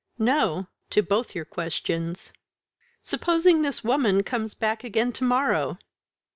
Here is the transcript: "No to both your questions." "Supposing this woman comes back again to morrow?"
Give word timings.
"No 0.17 0.65
to 0.89 1.03
both 1.03 1.35
your 1.35 1.45
questions." 1.45 2.33
"Supposing 3.03 3.61
this 3.61 3.83
woman 3.83 4.23
comes 4.23 4.55
back 4.55 4.83
again 4.83 5.11
to 5.11 5.23
morrow?" 5.23 5.77